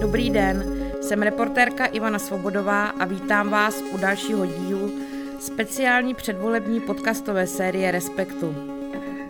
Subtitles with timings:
[0.00, 0.64] Dobrý den,
[1.02, 4.92] jsem reportérka Ivana Svobodová a vítám vás u dalšího dílu
[5.40, 8.54] speciální předvolební podcastové série Respektu.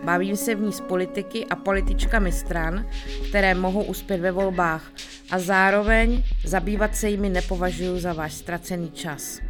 [0.03, 2.85] Bavím se v ní s politiky a političkami stran,
[3.29, 4.91] které mohou uspět ve volbách
[5.31, 9.46] a zároveň zabývat se jimi nepovažuji za váš ztracený čas.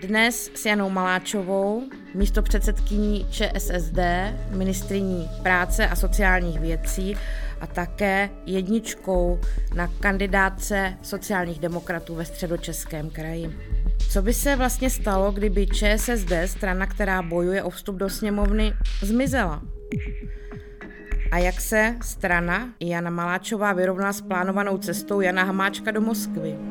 [0.00, 1.82] Dnes s Janou Maláčovou,
[2.14, 3.98] místo předsedkyní ČSSD,
[4.50, 7.16] ministriní práce a sociálních věcí
[7.60, 9.40] a také jedničkou
[9.74, 13.56] na kandidáce sociálních demokratů ve středočeském kraji.
[14.10, 18.72] Co by se vlastně stalo, kdyby ČSSD, strana, která bojuje o vstup do sněmovny,
[19.02, 19.62] zmizela?
[21.32, 26.69] A jak se strana Jana Maláčová vyrovná s plánovanou cestou Jana Hamáčka do Moskvy?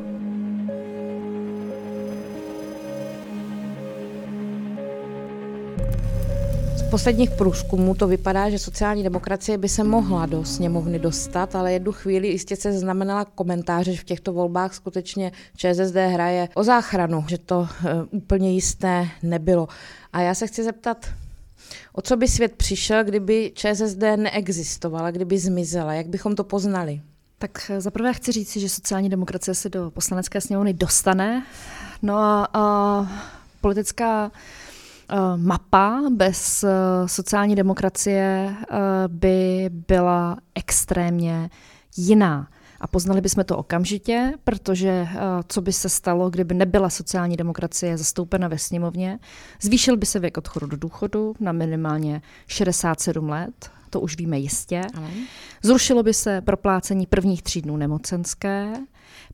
[6.89, 11.91] Posledních průzkumů to vypadá, že sociální demokracie by se mohla do sněmovny dostat, ale jednu
[11.91, 17.37] chvíli jistě se znamenala komentáře, že v těchto volbách skutečně ČSSD hraje o záchranu, že
[17.37, 17.67] to uh,
[18.11, 19.67] úplně jisté nebylo.
[20.13, 21.05] A já se chci zeptat,
[21.93, 27.01] o co by svět přišel, kdyby ČSSD neexistovala, kdyby zmizela, jak bychom to poznali?
[27.39, 31.45] Tak zaprvé chci říct, že sociální demokracie se do poslanecké sněmovny dostane.
[32.01, 33.07] No a, a
[33.61, 34.31] politická Eh,
[35.35, 36.69] mapa bez eh,
[37.05, 38.75] sociální demokracie eh,
[39.07, 41.49] by byla extrémně
[41.97, 42.47] jiná.
[42.81, 45.07] A poznali bychom to okamžitě, protože
[45.47, 49.19] co by se stalo, kdyby nebyla sociální demokracie zastoupena ve sněmovně,
[49.61, 54.81] zvýšil by se věk odchodu do důchodu na minimálně 67 let, to už víme jistě.
[55.63, 58.73] Zrušilo by se proplácení prvních tří dnů nemocenské,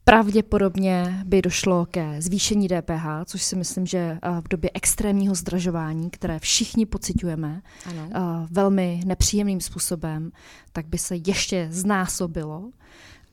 [0.08, 6.10] Pravděpodobně by došlo ke zvýšení DPH, což si myslím, že eh, v době extrémního zdražování,
[6.10, 8.10] které všichni pocitujeme ano.
[8.16, 10.32] Eh, velmi nepříjemným způsobem,
[10.72, 12.72] tak by se ještě znásobilo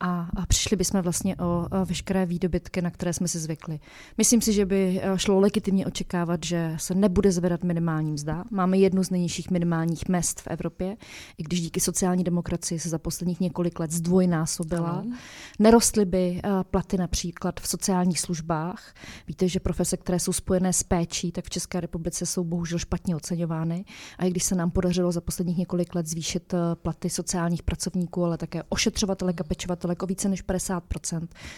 [0.02, 3.80] a, a přišli bychom vlastně o, veškeré výdobytky, na které jsme si zvykli.
[4.18, 8.44] Myslím si, že by eh, šlo legitimně očekávat, že se nebude zvedat minimální mzda.
[8.50, 10.96] Máme jednu z nejnižších minimálních mest v Evropě,
[11.38, 14.90] i když díky sociální demokracii se za posledních několik let zdvojnásobila.
[14.90, 15.16] Ano.
[15.58, 18.94] Nerostly by eh, platy například v sociálních službách.
[19.28, 23.16] Víte, že profese, které jsou spojené s péčí, tak v České republice jsou bohužel špatně
[23.16, 23.84] oceňovány.
[24.19, 28.24] A i když se nám podařilo za posledních několik let zvýšit eh, platy sociálních pracovníků,
[28.24, 30.82] ale také ošetřovatelek a pečovatelek daleko více než 50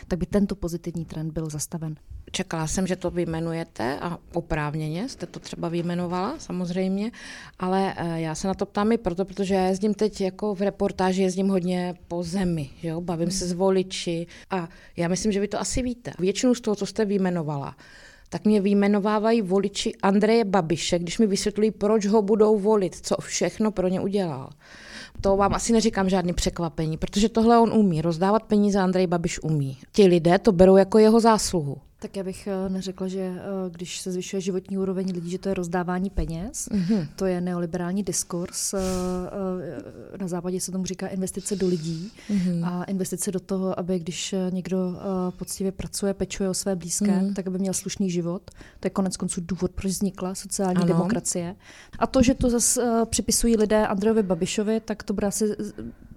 [0.09, 1.95] tak by tento pozitivní trend byl zastaven.
[2.31, 7.11] Čekala jsem, že to vyjmenujete a oprávněně jste to třeba vyjmenovala, samozřejmě,
[7.59, 10.61] ale eh, já se na to ptám i proto, protože já jezdím teď jako v
[10.61, 13.00] reportáži, jezdím hodně po zemi, jo?
[13.00, 16.12] bavím se s voliči a já myslím, že vy to asi víte.
[16.19, 17.77] Většinu z toho, co jste vyjmenovala,
[18.28, 23.71] tak mě vyjmenovávají voliči Andreje Babiše, když mi vysvětlují, proč ho budou volit, co všechno
[23.71, 24.50] pro ně udělal.
[25.20, 28.02] To vám asi neříkám žádný překvapení, protože tohle on umí.
[28.02, 29.78] Rozdávat peníze Andrej Babiš umí.
[29.92, 31.76] Ti lidé to berou jako jeho zásluhu.
[32.04, 35.48] Tak já bych eh, neřekla, že eh, když se zvyšuje životní úroveň lidí, že to
[35.48, 36.69] je rozdávání peněz.
[36.69, 37.09] Mm-hmm.
[37.16, 38.75] To je neoliberální diskurs.
[38.75, 38.78] Eh,
[40.20, 42.64] na západě se tomu říká investice do lidí mm-hmm.
[42.64, 44.98] a investice do toho, aby když někdo
[45.37, 47.34] poctivě pracuje, pečuje o své blízké, mm-hmm.
[47.34, 48.50] tak aby měl slušný život.
[48.81, 50.87] To je konec konců důvod, proč vznikla sociální ano.
[50.87, 51.56] demokracie.
[51.98, 55.56] A to, že to zase připisují lidé Andrejovi Babišovi, tak to bude asi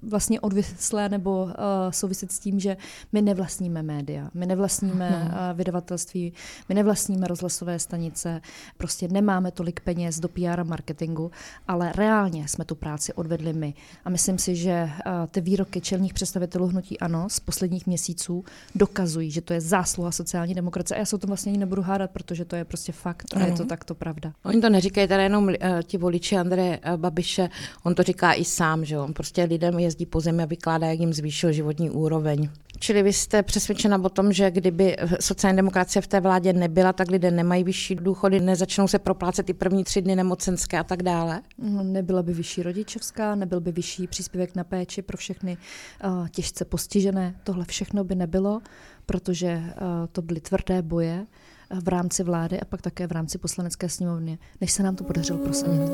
[0.08, 1.52] vlastně odvislé nebo uh,
[1.90, 2.78] souviset s tím, že
[3.12, 6.34] my nevlastníme média, my nevlastníme uh, vydavatelství,
[6.70, 8.42] my nevlastníme rozhlasové stanice,
[8.78, 11.32] prostě nemáme tolik peněz do PR a marketingu,
[11.68, 13.74] ale reálně jsme tu práci odvedli my.
[14.06, 18.46] A myslím si, že uh, ty výroky čelních představitelů hnutí ANO z posledních měsíců
[18.76, 20.96] dokazují, že to je zásluha sociální demokracie.
[20.96, 23.40] A já se o tom vlastně ani nebudu hádat, protože to je prostě fakt a
[23.40, 24.34] je to takto pravda.
[24.46, 25.54] Oni to neříkají teda jenom uh,
[25.84, 27.50] ti voliči Andreje uh, Babiše,
[27.84, 31.00] on to říká i sám, že on prostě lidem jezdí po zemi a vykládá, jak
[31.00, 32.50] jim zvýšil životní úroveň.
[32.80, 37.12] Čili vy jste přesvědčena o tom, že kdyby sociální demokracie v té vládě nebyla, tak
[37.12, 41.42] lidé nemají vyšší důchody, nezačnou se proplácet ty první tři dny nemocenské a tak dále?
[41.58, 45.58] No, nebyla by vyšší rodičovská, nebyl by vyšší příspěvek na péči pro všechny
[46.04, 47.36] uh, těžce postižené.
[47.44, 48.62] Tohle všechno by nebylo,
[49.06, 51.26] protože uh, to byly tvrdé boje
[51.72, 55.04] uh, v rámci vlády a pak také v rámci poslanecké sněmovny, než se nám to
[55.04, 55.92] podařilo prosadit.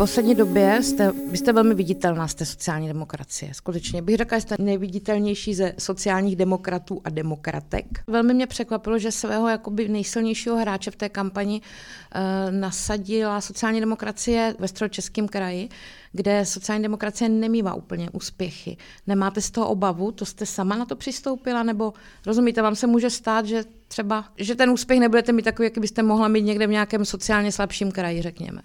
[0.00, 3.54] Poslední době jste, vy jste velmi viditelná z té sociální demokracie.
[3.54, 7.84] Skutečně bych řekla, že jste nejviditelnější ze sociálních demokratů a demokratek.
[8.06, 14.54] Velmi mě překvapilo, že svého jakoby nejsilnějšího hráče v té kampani uh, nasadila sociální demokracie
[14.58, 15.68] ve středočeském kraji,
[16.12, 18.76] kde sociální demokracie nemývá úplně úspěchy.
[19.06, 20.12] Nemáte z toho obavu?
[20.12, 21.62] To jste sama na to přistoupila?
[21.62, 21.92] Nebo
[22.26, 26.02] rozumíte, vám se může stát, že třeba, že ten úspěch nebudete mít takový, jaký byste
[26.02, 28.60] mohla mít někde v nějakém sociálně slabším kraji, řekněme?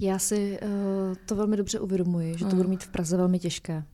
[0.00, 0.68] Já si uh,
[1.26, 3.84] to velmi dobře uvědomuji, že to budu mít v Praze velmi těžké.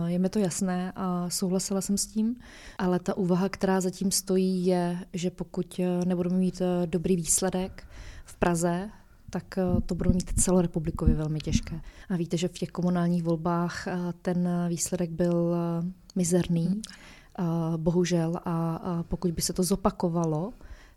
[0.00, 2.36] Uh, je mi to jasné a souhlasila jsem s tím,
[2.78, 7.84] ale ta úvaha, která zatím stojí, je, že pokud eh, nebudeme mít dobrý výsledek
[8.24, 8.90] v Praze,
[9.30, 11.80] tak to budou mít celorepublikově velmi těžké.
[12.10, 13.86] A víte, že v těch komunálních volbách
[14.22, 15.56] ten výsledek byl
[16.14, 16.82] mizerný, hmm.
[17.76, 20.52] bohužel, a pokud by se to zopakovalo,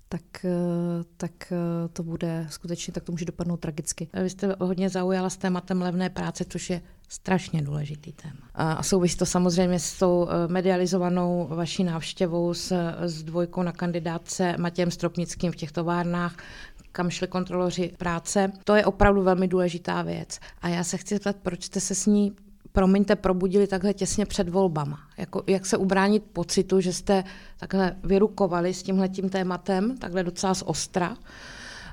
[0.10, 4.08] tak, eh, tak eh, to bude skutečně, tak to může dopadnout tragicky.
[4.24, 8.50] Vy jste hodně zaujala s tématem levné práce, což je strašně důležitý téma.
[8.54, 12.72] A souvisí to samozřejmě s tou eh, medializovanou vaší návštěvou s,
[13.02, 16.38] s dvojkou na kandidátce Matějem Stropnickým v těch továrnách,
[16.92, 18.52] kam šli kontroloři práce.
[18.64, 20.40] To je opravdu velmi důležitá věc.
[20.62, 22.36] A já se chci zeptat, proč jste se s ní
[22.76, 25.00] promiňte, probudili takhle těsně před volbama.
[25.18, 27.24] Jako, jak se ubránit pocitu, že jste
[27.60, 31.18] takhle vyrukovali s tímhletím tématem, takhle docela z ostra,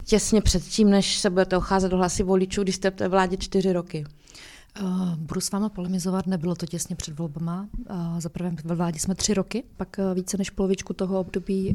[0.04, 3.36] těsně před tím, než se budete ocházet do hlasy voličů, když jste v té vládě
[3.36, 4.04] čtyři roky?
[4.80, 7.68] Uh, budu s váma polemizovat, nebylo to těsně před volbama.
[7.90, 11.74] Uh, za prvé ve vládě jsme tři roky, pak uh, více než polovičku toho období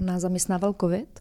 [0.00, 1.20] nás zaměstnával covid.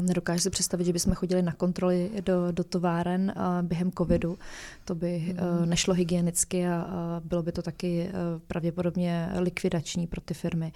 [0.00, 4.38] Nedokážu si představit, že bychom chodili na kontroly do, do továren během covidu.
[4.84, 5.68] To by mm.
[5.68, 8.10] nešlo hygienicky a bylo by to taky
[8.46, 10.72] pravděpodobně likvidační pro ty firmy.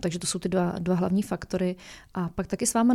[0.00, 1.76] Takže to jsou ty dva, dva hlavní faktory.
[2.14, 2.94] A pak taky s váma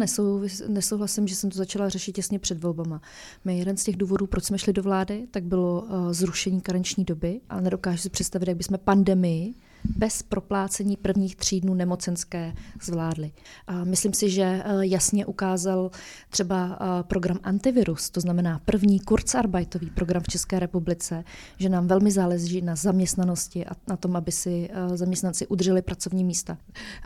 [0.68, 3.02] nesouhlasím, že jsem to začala řešit těsně před volbama.
[3.46, 7.42] My jeden z těch důvodů, proč jsme šli do vlády, tak bylo zrušení karenční doby
[7.50, 9.54] a nedokážu si představit, jak bychom pandemii
[9.98, 13.32] bez proplácení prvních tří dnů nemocenské zvládli.
[13.68, 15.92] A myslím si, že eh, jasně ukázal
[16.30, 21.24] třeba eh, program Antivirus, to znamená první kurzarbeitový program v České republice,
[21.58, 26.24] že nám velmi záleží na zaměstnanosti a na tom, aby si eh, zaměstnanci udrželi pracovní
[26.24, 26.58] místa.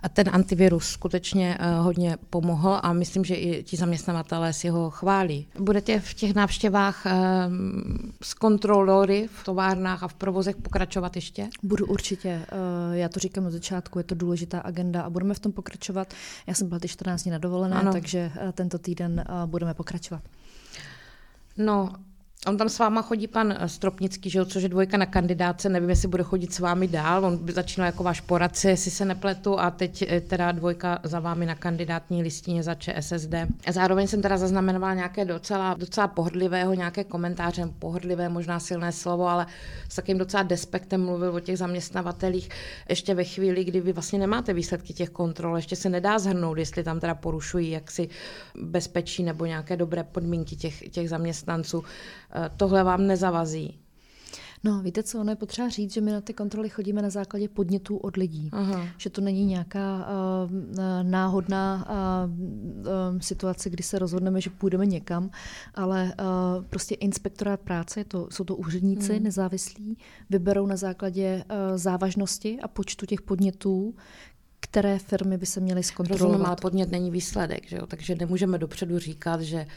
[0.04, 5.48] A ten antivirus skutečně hodně pomohl a myslím, že i ti zaměstnavatelé si ho chválí.
[5.60, 7.06] Budete v těch návštěvách
[8.24, 11.50] s kontrolory v továrnách a v provozech pokračovat ještě?
[11.64, 12.46] Budu určitě.
[12.70, 16.14] Eh, já to říkám od začátku, je to důležitá agenda a budeme v tom pokračovat.
[16.48, 17.92] Já jsem byla ty 14 dní na dovolené, ano.
[17.92, 20.22] takže eh, tento týden eh, budeme pokračovat.
[21.58, 21.94] No,
[22.48, 26.08] On tam s váma chodí pan Stropnický, že což je dvojka na kandidáce, nevím, jestli
[26.08, 30.02] bude chodit s vámi dál, on začínal jako váš poradce, jestli se nepletu, a teď
[30.08, 33.34] eh, teda dvojka za vámi na kandidátní listině za ČSSD.
[33.72, 39.48] Zároveň jsem teda zaznamenovala nějaké docela, docela pohodlivého, nějaké komentáře, pohodlivé, možná silné slovo, ale
[39.90, 42.50] s takým docela despektem mluvil o těch zaměstnavatelích
[42.90, 46.84] ještě ve chvíli, kdy vy vlastně nemáte výsledky těch kontrol, ještě se nedá zhrnout, jestli
[46.84, 48.10] tam teda porušují jaksi
[48.56, 51.84] bezpečí nebo nějaké dobré podmínky těch, těch zaměstnanců.
[52.32, 53.80] Eh, tohle vám nezavazí.
[54.64, 57.50] No, víte co, ono je potřeba říct, že my na ty kontroly chodíme na základě
[57.50, 58.50] podnětů od lidí.
[58.54, 58.88] Aha.
[58.98, 60.52] Že to není nějaká uh,
[61.04, 62.32] náhodná uh,
[62.80, 65.30] uh, situace, kdy se rozhodneme, že půjdeme někam,
[65.76, 69.24] ale uh, prostě inspektorát práce, to, jsou to úředníci hmm.
[69.24, 69.98] nezávislí,
[70.30, 73.96] vyberou na základě uh, závažnosti a počtu těch podnětů,
[74.60, 76.28] které firmy by se měly zkontrolovat.
[76.28, 77.88] Rozumím, ale podnět není výsledek, že jo?
[77.88, 79.68] takže nemůžeme dopředu říkat, že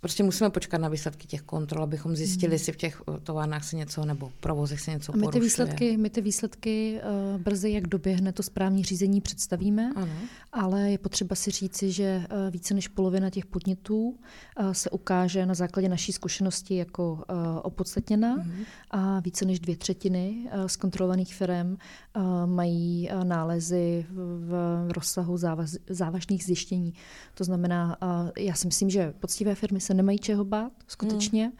[0.00, 2.52] Prostě musíme počkat na výsledky těch kontrol, abychom zjistili, hmm.
[2.52, 5.96] jestli v těch eh, továrnách se něco nebo provozech se něco a my ty výsledky,
[5.96, 7.00] my ty výsledky
[7.34, 10.12] uh, brzy, jak doběhne to správní řízení, představíme, ano.
[10.52, 14.08] ale je potřeba si říci, že uh, více než polovina těch podnětů
[14.60, 17.22] uh, se ukáže na základě naší zkušenosti jako uh,
[17.62, 18.64] opodstatněná hmm.
[18.90, 21.76] a více než dvě třetiny uh, z kontrolovaných firm
[22.16, 24.46] uh, mají uh, nálezy v,
[24.86, 26.94] v rozsahu závaz, závažných zjištění.
[27.34, 31.52] To znamená, uh, já si myslím, že poctivé firmy se nemají čeho bát, skutečně.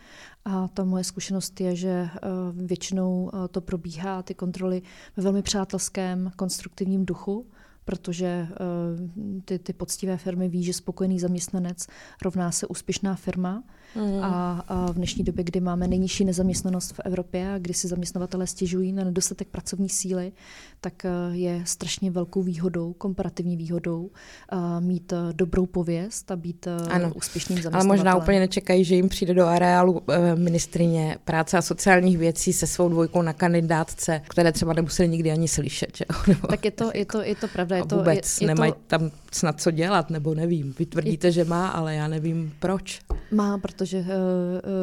[0.46, 0.56] Hmm.
[0.56, 4.82] A ta moje zkušenost je, že uh, většinou uh, to probíhá, ty kontroly
[5.16, 7.46] ve velmi přátelském, konstruktivním duchu
[7.84, 11.86] protože uh, ty, ty poctivé firmy ví, že spokojený zaměstnanec
[12.22, 13.62] rovná se úspěšná firma
[13.96, 14.24] Mm.
[14.24, 18.46] A, a v dnešní době, kdy máme nejnižší nezaměstnanost v Evropě a kdy si zaměstnavatelé
[18.46, 20.32] stěžují na nedostatek pracovní síly,
[20.80, 24.10] tak eh, je strašně velkou výhodou, komparativní výhodou
[24.52, 27.12] uh, mít uh, dobrou pověst a být ano.
[27.14, 27.90] úspěšným zaměstnavatelem.
[27.90, 30.02] Ale možná úplně nečekají, že jim přijde do areálu
[30.34, 35.48] ministrině práce a sociálních věcí se svou dvojkou na kandidátce, které třeba nemuseli nikdy ani
[35.48, 35.96] slyšet.
[35.96, 36.04] Že?
[36.48, 37.76] tak je to, je to, je to pravda.
[37.76, 38.78] Je to, vůbec je, je nemají to...
[38.86, 40.74] tam snad co dělat, nebo nevím.
[40.78, 41.32] Vy tvrdíte, je...
[41.32, 43.00] že má, ale já nevím proč.
[43.30, 44.04] Má, protože uh,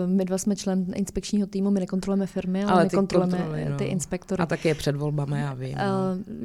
[0.06, 3.78] my dva jsme člen inspekčního týmu, my nekontrolujeme firmy, ale, ale my kontrolujeme ty, no.
[3.78, 4.44] ty inspektory.
[4.44, 5.74] A taky je před volbami, já vím.
[5.74, 5.78] Uh,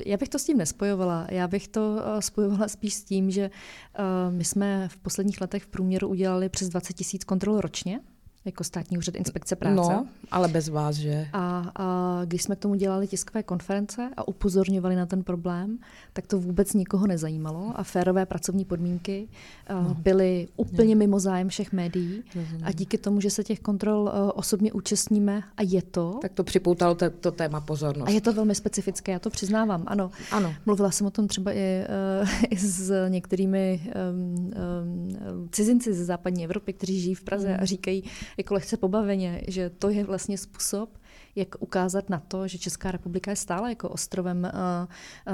[0.06, 1.26] já bych to s tím nespojovala.
[1.30, 3.50] Já bych to spojovala spíš s tím, že
[3.99, 8.00] uh, my jsme v posledních letech v průměru udělali přes 20 tisíc kontrol ročně
[8.44, 9.75] jako státní úřad inspekce práce.
[9.76, 11.28] No, ale bez vás, že?
[11.32, 15.78] A, a když jsme k tomu dělali tiskové konference a upozorňovali na ten problém,
[16.12, 19.28] tak to vůbec nikoho nezajímalo a férové pracovní podmínky
[19.70, 19.96] no.
[19.99, 20.99] byly úplně no.
[20.99, 22.22] mimo zájem všech médií
[22.62, 26.18] a díky tomu, že se těch kontrol uh, osobně účastníme a je to...
[26.22, 28.08] Tak to připoutalo te, to téma pozornost.
[28.08, 30.11] A je to velmi specifické, já to přiznávám, ano.
[30.30, 30.54] ano.
[30.66, 31.84] Mluvila jsem o tom třeba i,
[32.22, 33.82] uh, i s některými
[34.12, 37.56] um, um, cizinci ze západní Evropy, kteří žijí v Praze mm.
[37.61, 38.04] a říkají,
[38.37, 40.91] jako lehce pobaveně, že to je vlastně způsob,
[41.37, 44.53] jak ukázat na to, že Česká republika je stále jako ostrovem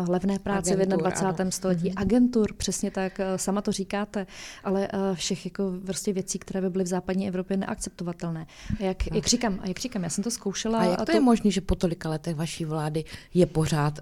[0.01, 1.43] uh, levné práce Agentur, v 21.
[1.43, 1.51] Ano.
[1.51, 1.91] století.
[1.91, 2.03] Mm-hmm.
[2.03, 4.27] Agentur, přesně tak, uh, sama to říkáte,
[4.65, 8.47] ale uh, všech jako prostě věcí, které by byly v západní Evropě neakceptovatelné.
[8.81, 10.79] A jak, jak, říkám, a jak říkám, já jsem to zkoušela.
[10.79, 13.99] A jak to, a to je možné, že po tolika letech vaší vlády je pořád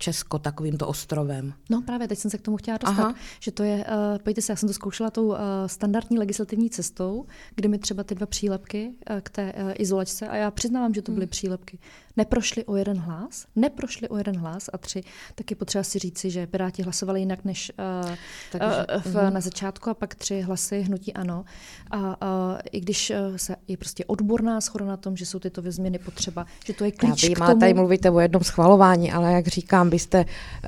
[0.00, 1.52] Česko takovýmto ostrovem.
[1.70, 3.14] No právě, teď jsem se k tomu chtěla dostat, Aha.
[3.40, 7.26] že to je, uh, pojďte se, já jsem to zkoušela tou uh, standardní legislativní cestou,
[7.54, 11.02] kde mi třeba ty dva přílepky uh, k té uh, izolačce, a já přiznávám, že
[11.02, 11.30] to byly hmm.
[11.30, 11.78] přílepky,
[12.16, 15.02] neprošly o jeden hlas, neprošly o jeden hlas a tři,
[15.34, 17.72] tak je potřeba si říci, že Piráti hlasovali jinak než
[18.04, 18.14] uh,
[18.52, 21.44] Takže, uh, v, uh, na začátku a pak tři hlasy hnutí ano.
[21.90, 25.62] A uh, i když uh, se je prostě odborná schoda na tom, že jsou tyto
[25.66, 27.60] změny potřeba, že to je klíč Já vím, k tomu.
[27.60, 30.24] tady mluvíte o jednom schvalování, ale jak říkám, vy jste,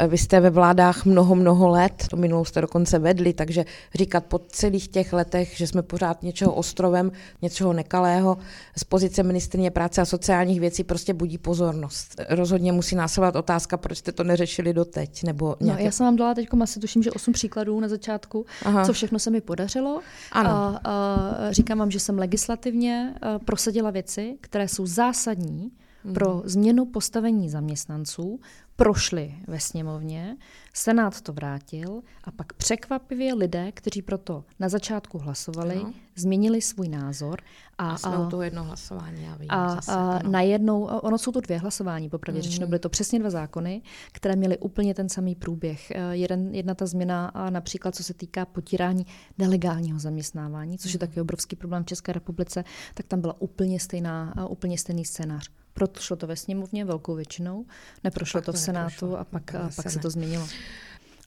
[0.09, 4.39] vy jste ve vládách mnoho, mnoho let, to minulou jste dokonce vedli, takže říkat po
[4.39, 8.39] celých těch letech, že jsme pořád něčeho ostrovem, něčeho nekalého
[8.77, 12.21] z pozice ministrně práce a sociálních věcí prostě budí pozornost.
[12.29, 15.23] Rozhodně musí následovat otázka, proč jste to neřešili doteď.
[15.23, 15.83] Nebo nějaké...
[15.83, 18.85] no, já jsem vám dala teď asi tuším, že osm příkladů na začátku, Aha.
[18.85, 20.01] co všechno se mi podařilo.
[20.33, 20.51] Ano.
[20.51, 25.71] A, a říkám vám, že jsem legislativně prosadila věci, které jsou zásadní
[26.15, 26.43] pro mhm.
[26.45, 28.41] změnu postavení zaměstnanců,
[28.83, 30.37] prošly ve sněmovně,
[30.75, 35.93] Senát to vrátil a pak překvapivě lidé, kteří proto na začátku hlasovali, no.
[36.17, 37.41] změnili svůj názor.
[37.79, 39.51] A, a jsme u toho jedno hlasování, já vím.
[39.51, 42.43] A, zase, a najednou, ono jsou to dvě hlasování, popravdě mm.
[42.43, 45.91] řečeno, byly to přesně dva zákony, které měly úplně ten samý průběh.
[45.91, 49.07] Eh, jeden, jedna ta změna například, co se týká potírání
[49.39, 50.95] nelegálního zaměstnávání, což mm.
[50.95, 55.51] je taky obrovský problém v České republice, tak tam byla úplně, stejná, úplně stejný scénář.
[55.75, 57.65] Prošlo to ve sněmovně velkou většinou,
[58.05, 59.19] neprošlo to v Senátu neprošlo.
[59.19, 60.49] a pak, a pak se to změnilo.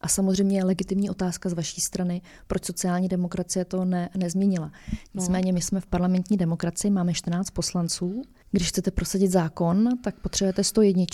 [0.05, 4.71] A samozřejmě je legitimní otázka z vaší strany, proč sociální demokracie to ne, nezměnila.
[4.91, 5.21] No.
[5.21, 8.21] Nicméně my jsme v parlamentní demokracii, máme 14 poslanců.
[8.51, 11.05] Když chcete prosadit zákon, tak potřebujete 101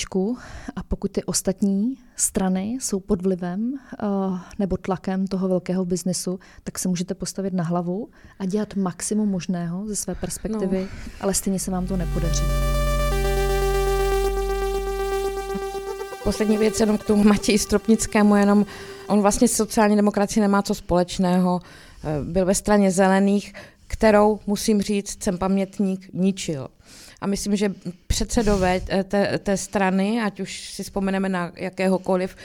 [0.76, 6.80] a pokud ty ostatní strany jsou pod vlivem uh, nebo tlakem toho velkého biznesu, tak
[6.80, 8.10] se můžete postavit na hlavu
[8.40, 11.12] a dělat maximum možného ze své perspektivy, no.
[11.22, 12.81] ale stejně se vám to nepodaří.
[16.32, 18.66] Poslední věc jenom k tomu Matěji Stropnickému, jenom
[19.08, 21.60] on vlastně sociální demokracií nemá co společného.
[22.04, 23.54] Eh, byl ve straně zelených,
[23.88, 26.68] kterou, musím říct, jsem pamětník, ničil.
[27.22, 27.74] A myslím, že
[28.08, 32.36] předsedové té, té strany, ať už si vzpomeneme na jakéhokoliv,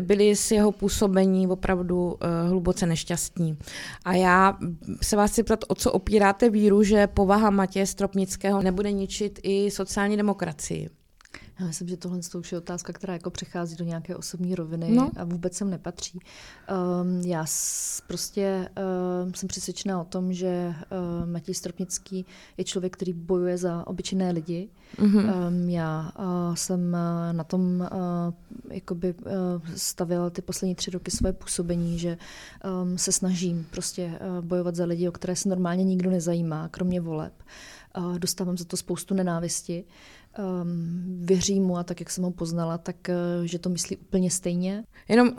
[0.00, 2.18] byli s jeho působení opravdu uh,
[2.48, 3.58] hluboce nešťastní.
[4.04, 4.58] A já
[5.02, 9.70] se vás chci ptat, o co opíráte víru, že povaha Matěje Stropnického nebude ničit i
[9.70, 10.97] sociální demokracii?
[11.60, 15.10] Já myslím, že tohle už je otázka, která jako přechází do nějaké osobní roviny no.
[15.16, 16.20] a vůbec sem nepatří.
[16.20, 18.68] Um, já s, prostě
[19.24, 20.74] um, jsem přesvědčená o tom, že
[21.22, 24.68] um, Matěj Stropnický je člověk, který bojuje za obyčejné lidi.
[24.96, 25.48] Mm-hmm.
[25.48, 29.30] Um, já uh, jsem uh, na tom uh, jakoby uh,
[29.76, 32.18] stavila ty poslední tři roky své působení, že
[32.82, 37.00] um, se snažím prostě uh, bojovat za lidi, o které se normálně nikdo nezajímá, kromě
[37.00, 37.32] voleb.
[37.98, 39.84] Uh, dostávám za to spoustu nenávisti.
[40.38, 44.30] Um, věřím mu a tak, jak jsem ho poznala, tak uh, že to myslí úplně
[44.30, 44.84] stejně.
[45.08, 45.30] Jenom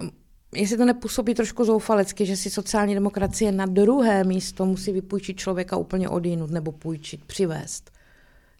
[0.55, 5.77] jestli to nepůsobí trošku zoufalecky, že si sociální demokracie na druhé místo musí vypůjčit člověka
[5.77, 7.91] úplně odjinut nebo půjčit, přivést.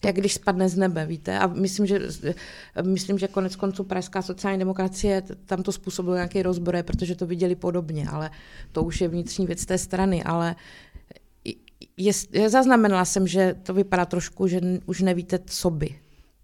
[0.06, 1.40] Jak když spadne z nebe, víte?
[1.40, 2.00] A myslím, že,
[2.82, 7.56] myslím, že konec konců pražská sociální demokracie tam to způsobilo nějaký rozbor, protože to viděli
[7.56, 8.32] podobně, ale
[8.72, 10.56] to už je vnitřní věc té strany, ale
[11.98, 15.96] je, je, zaznamenala jsem, že to vypadá trošku, že už nevíte, co by.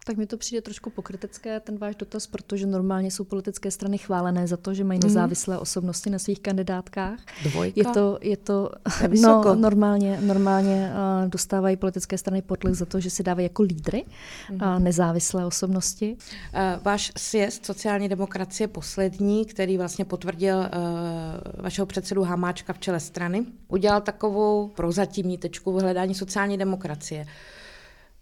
[0.08, 4.48] Tak mi to přijde trošku pokrytecké, ten váš dotaz, protože normálně jsou politické strany chválené
[4.48, 5.08] za to, že mají mhm.
[5.08, 7.20] nezávislé osobnosti na svých kandidátkách.
[7.44, 7.80] Dvojka.
[7.80, 8.72] Je to, je to
[9.22, 10.92] no, normálně, normálně
[11.24, 14.04] uh, dostávají politické strany potlech za to, že si dávají jako lídry
[14.52, 16.18] uh, nezávislé osobnosti.
[16.18, 20.70] Uh, váš sjezd sociální demokracie poslední, který vlastně potvrdil
[21.58, 27.26] vašeho předsedu Hamáčka v čele strany, udělal takovou prozatímní tečku v hledání sociální demokracie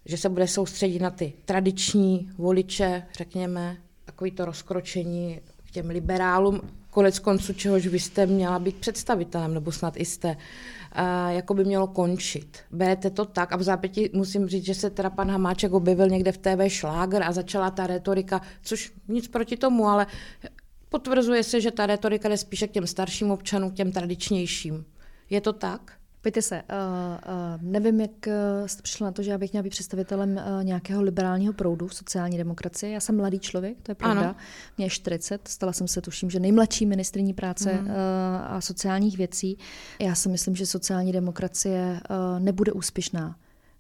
[0.06, 6.62] že se bude soustředit na ty tradiční voliče, řekněme, takový to rozkročení k těm liberálům,
[6.90, 10.38] konec konců, čehož vy jste měla být představitelem, nebo snad i jste,
[11.30, 12.58] jako by mělo končit.
[12.72, 16.32] Berete to tak a v zápěti musím říct, že se teda pan Hamáček objevil někde
[16.32, 20.08] v TV šláger a začala ta retorika, což nic proti tomu, ale
[20.90, 24.86] potvrzuje se, že ta retorika jde spíše k těm starším občanům, k těm tradičnějším.
[25.30, 25.94] Je to tak?
[26.24, 26.68] Pojďte se, uh,
[27.34, 28.34] uh, nevím, jak uh,
[28.68, 31.94] jste přišla na to, že já bych měla být představitelem uh, nějakého liberálního proudu v
[31.94, 32.94] sociální demokracii.
[32.94, 34.22] Já jsem mladý člověk, to je pravda.
[34.22, 34.36] Ano.
[34.78, 37.90] Mě je 40, stala jsem se, tuším, že nejmladší ministriní práce uh,
[38.44, 39.58] a sociálních věcí.
[40.00, 43.36] Já si myslím, že sociální demokracie uh, nebude úspěšná,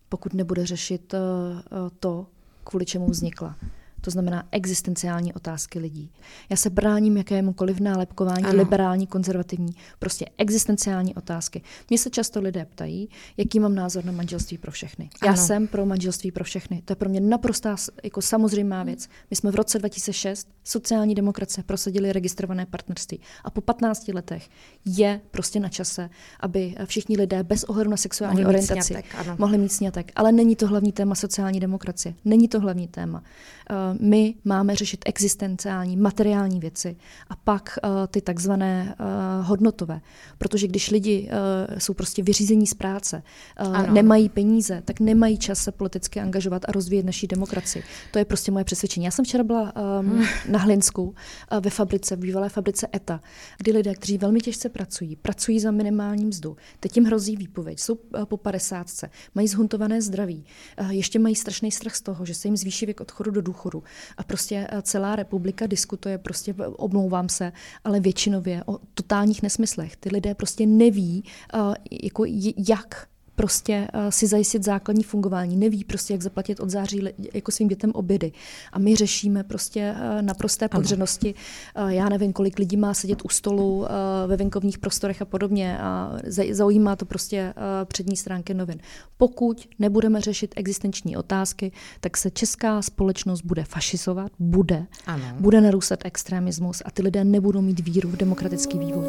[0.10, 2.28] pokud nebude řešit uh, uh, to,
[2.64, 3.56] kvůli čemu vznikla
[4.04, 6.12] to znamená existenciální otázky lidí.
[6.50, 8.58] Já se bráním jakémukoliv nálepkování ano.
[8.58, 11.62] liberální, konzervativní, prostě existenciální otázky.
[11.90, 15.10] Mně se často lidé ptají, jaký mám názor na manželství pro všechny.
[15.22, 15.32] Ano.
[15.32, 16.82] Já jsem pro manželství pro všechny.
[16.86, 19.08] To je pro mě naprostá jako samozřejmá věc.
[19.30, 24.50] My jsme v roce 2006 sociální demokracie prosadili registrované partnerství a po 15 letech
[24.86, 29.40] je prostě na čase, aby všichni lidé bez ohledu na sexuální mohli orientaci mít snětek,
[29.40, 30.12] mohli mít snětek.
[30.16, 32.16] Ale není to hlavní téma sociální demokracie.
[32.26, 33.24] Není to hlavní téma.
[33.70, 36.96] Uh, my máme řešit existenciální, materiální věci
[37.30, 40.02] a pak uh, ty takzvané uh, hodnotové.
[40.38, 43.24] Protože když lidi uh, jsou prostě vyřízení z práce,
[43.68, 47.84] uh, nemají peníze, tak nemají čas se politicky angažovat a rozvíjet naší demokracii.
[48.12, 49.06] To je prostě moje přesvědčení.
[49.06, 51.16] Já jsem včera byla um, na Hlinsku
[51.62, 53.22] ve fabrice, v bývalé fabrice ETA,
[53.58, 57.98] kdy lidé, kteří velmi těžce pracují, pracují za minimální mzdu, teď jim hrozí výpověď, jsou
[58.26, 60.46] po padesátce, mají zhuntované zdraví,
[60.90, 63.83] ještě mají strašný strach z toho, že se jim zvýší věk odchodu do důchodu
[64.18, 67.52] a prostě eh, celá republika diskutuje, prostě omlouvám se,
[67.84, 69.96] ale většinově o totálních nesmyslech.
[69.96, 71.24] Ty lidé prostě neví,
[71.54, 71.58] eh,
[72.04, 72.24] jako
[72.68, 77.02] jak prostě uh, si zajistit základní fungování, neví prostě, jak zaplatit od září
[77.34, 78.32] jako svým dětem obědy.
[78.72, 81.34] A my řešíme prostě uh, naprosté podřenosti.
[81.78, 83.88] Uh, já nevím, kolik lidí má sedět u stolu uh,
[84.28, 85.80] ve venkovních prostorech a podobně.
[85.80, 86.18] A
[86.52, 88.80] zaujímá to prostě uh, přední stránky novin.
[89.18, 95.26] Pokud nebudeme řešit existenční otázky, tak se česká společnost bude fašizovat, bude, ano.
[95.40, 99.08] bude narůstat extremismus a ty lidé nebudou mít víru v demokratický vývoj.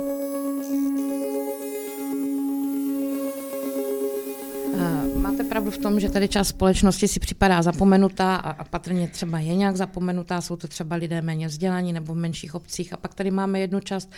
[5.34, 9.38] Máte pravdu v tom, že tady část společnosti si připadá zapomenutá a, a patrně třeba
[9.38, 12.92] je nějak zapomenutá, jsou to třeba lidé méně vzdělaní nebo v menších obcích.
[12.92, 14.10] A pak tady máme jednu část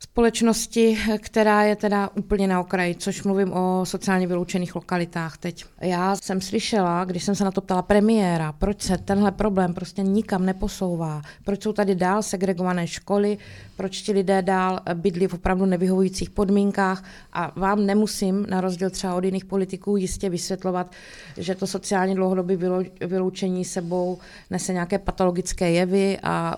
[0.00, 5.64] společnosti, která je teda úplně na okraji, což mluvím o sociálně vyloučených lokalitách teď.
[5.80, 10.02] Já jsem slyšela, když jsem se na to ptala premiéra, proč se tenhle problém prostě
[10.02, 13.38] nikam neposouvá, proč jsou tady dál segregované školy,
[13.76, 19.14] proč ti lidé dál bydlí v opravdu nevyhovujících podmínkách a vám nemusím, na rozdíl třeba
[19.14, 20.92] od jiných politiků, jistě vysvětlovat,
[21.36, 22.56] že to sociálně dlouhodobé
[23.00, 24.18] vyloučení sebou
[24.50, 26.56] nese nějaké patologické jevy a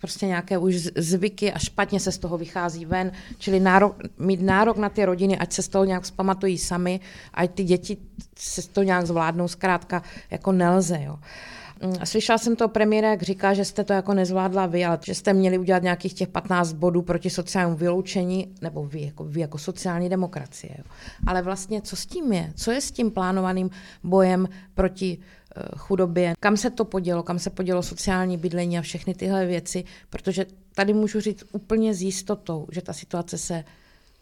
[0.00, 4.76] prostě nějaké už zvyky a špatně se z toho vychází ven, čili nárok, mít nárok
[4.76, 7.00] na ty rodiny, ať se z toho nějak zpamatují sami,
[7.34, 7.96] ať ty děti
[8.38, 11.02] se to nějak zvládnou, zkrátka jako nelze.
[11.02, 11.18] Jo.
[11.82, 15.14] Mm, slyšela jsem to premiéra, jak říká, že jste to jako nezvládla vy, ale že
[15.14, 19.58] jste měli udělat nějakých těch 15 bodů proti sociálnímu vyloučení, nebo vy jako, vy jako
[19.58, 20.74] sociální demokracie.
[20.78, 20.84] Jo.
[21.26, 22.52] Ale vlastně co s tím je?
[22.56, 23.70] Co je s tím plánovaným
[24.04, 25.18] bojem proti
[25.76, 30.46] chudobě, kam se to podělo, kam se podělo sociální bydlení a všechny tyhle věci, protože
[30.74, 33.64] tady můžu říct úplně s jistotou, že ta situace se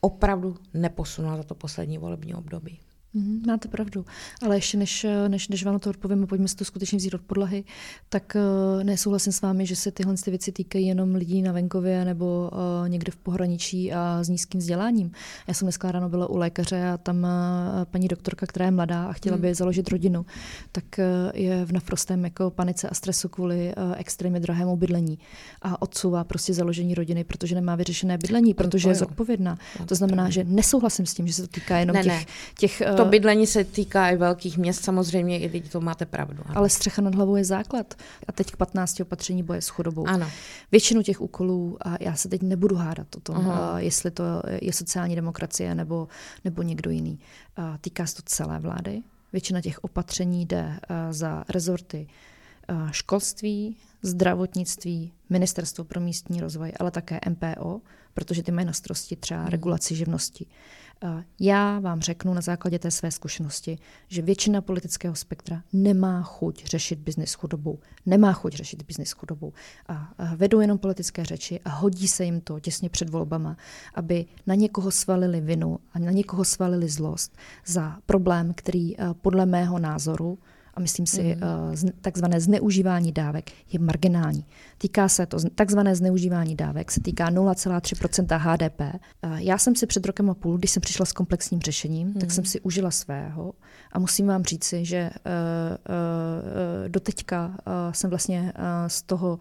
[0.01, 2.79] opravdu neposunula za to poslední volební období.
[3.15, 4.05] Mm, máte pravdu,
[4.43, 7.15] ale ještě než, než, než vám na to odpovím a pojďme si to skutečně vzít
[7.15, 7.65] od podlahy,
[8.09, 12.05] tak uh, nesouhlasím s vámi, že se tyhle ty věci týkají jenom lidí na venkově
[12.05, 15.11] nebo uh, někde v pohraničí a s nízkým vzděláním.
[15.49, 19.07] Já jsem dneska ráno byla u lékaře a tam uh, paní doktorka, která je mladá
[19.07, 20.27] a chtěla by založit rodinu,
[20.73, 25.19] tak uh, je v naprostém jako panice a stresu kvůli uh, extrémně drahému bydlení
[25.63, 29.57] a odsouvá prostě založení rodiny, protože nemá vyřešené bydlení, protože je zodpovědná.
[29.87, 32.25] To znamená, že nesouhlasím s tím, že se to týká jenom ne, těch, ne.
[32.59, 36.43] těch to bydlení se týká i velkých měst, samozřejmě i lidi, to máte pravdu.
[36.47, 36.59] Ano.
[36.59, 37.95] Ale střecha nad hlavou je základ.
[38.29, 40.07] A teď k 15 opatření boje s chudobou.
[40.07, 40.31] Ano.
[40.73, 43.77] Většinu těch úkolů, a já se teď nebudu hádat o tom, uh-huh.
[43.77, 44.25] jestli to
[44.63, 46.09] je sociální demokracie nebo,
[46.45, 47.19] nebo někdo jiný.
[47.81, 49.03] Týká se to celé vlády.
[49.33, 52.07] Většina těch opatření jde za rezorty
[52.91, 57.81] školství, zdravotnictví, Ministerstvo pro místní rozvoj, ale také MPO,
[58.15, 59.49] protože ty mají na starosti třeba hmm.
[59.49, 60.47] regulaci živnosti.
[61.41, 66.99] Já vám řeknu na základě té své zkušenosti, že většina politického spektra nemá chuť řešit
[66.99, 67.79] biznis chudobou.
[68.07, 69.53] Nemá chuť řešit biznis chudobou.
[69.89, 73.57] A vedou jenom politické řeči a hodí se jim to těsně před volbama,
[73.95, 77.37] aby na někoho svalili vinu a na někoho svalili zlost
[77.67, 80.39] za problém, který podle mého názoru
[80.81, 81.91] a myslím si, mm.
[82.01, 84.45] takzvané zneužívání dávek je marginální.
[84.79, 88.81] Týká se to, takzvané zneužívání dávek se týká 0,3% HDP.
[88.81, 88.99] Eh,
[89.37, 92.15] já jsem si před rokem a půl, když jsem přišla s komplexním řešením, mm.
[92.15, 92.31] tak mhm.
[92.31, 93.53] jsem si užila svého
[93.93, 97.57] a musím vám říci, že uh, doteďka
[97.93, 98.53] jsem vlastně
[98.87, 99.39] z toho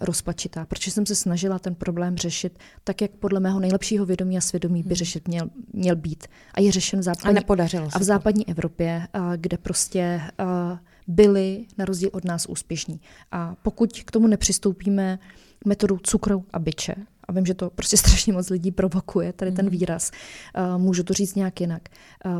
[0.00, 4.40] rozpačitá, protože jsem se snažila ten problém řešit tak, jak podle mého nejlepšího vědomí a
[4.40, 4.94] svědomí by mhm.
[4.94, 6.26] řešit měl, měl být.
[6.54, 8.48] A je řešen v západní, a nepodařilo a v západní.
[8.48, 10.69] Evropě, kde prostě uh,
[11.10, 13.00] byli na rozdíl od nás úspěšní.
[13.32, 15.18] A pokud k tomu nepřistoupíme
[15.64, 16.94] metodou cukru a byče,
[17.24, 19.72] a vím, že to prostě strašně moc lidí provokuje, tady ten mhm.
[19.72, 20.10] výraz,
[20.76, 21.88] můžu to říct nějak jinak.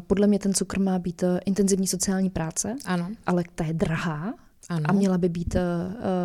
[0.06, 3.10] Podle mě ten cukr má být uh, intenzivní sociální práce, ano.
[3.26, 4.34] ale ta je drahá
[4.68, 4.84] ano.
[4.88, 5.60] a měla by být uh,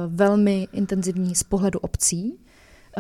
[0.08, 2.40] velmi intenzivní z pohledu obcí,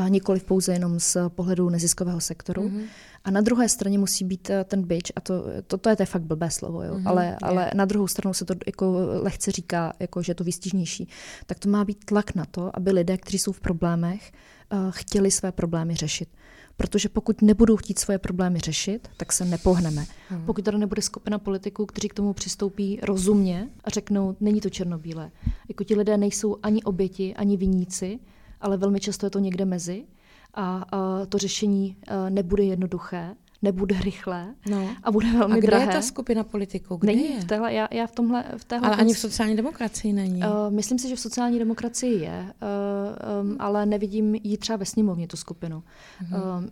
[0.07, 2.69] nikoli pouze jenom z pohledu neziskového sektoru.
[2.69, 2.83] Mm-hmm.
[3.23, 6.05] A na druhé straně musí být eh, ten byč, a to, to, to je to
[6.05, 9.93] fakt blbé slovo, jo, mm-hmm, ale, ale na druhou stranu se to jako lehce říká,
[9.99, 11.09] jako, že je to výstižnější,
[11.45, 14.31] tak to má být tlak na to, aby lidé, kteří jsou v problémech,
[14.73, 16.29] uh, chtěli své problémy řešit.
[16.77, 20.05] Protože pokud nebudou chtít svoje problémy řešit, tak se nepohneme.
[20.29, 20.45] Hmm.
[20.45, 25.31] Pokud tady nebude skupina politiků, kteří k tomu přistoupí rozumně a řeknou, není to černobílé.
[25.69, 28.19] Jako ti lidé nejsou ani oběti, ani viníci,
[28.61, 30.05] ale velmi často je to někde mezi
[30.53, 34.89] a, a to řešení a, nebude jednoduché, nebude rychlé no.
[35.03, 35.85] a bude velmi a kde drahé.
[35.85, 36.95] je ta skupina politiků?
[36.95, 37.41] Kde není je?
[37.41, 38.45] V téhle, já, já v tomhle...
[38.57, 40.39] V téhle ale ani v sociální demokracii není.
[40.39, 44.85] Uh, myslím si, že v sociální demokracii je, uh, um, ale nevidím ji třeba ve
[44.85, 45.83] sněmovně, tu skupinu.
[46.23, 46.37] Uh-huh.
[46.37, 46.63] Uh,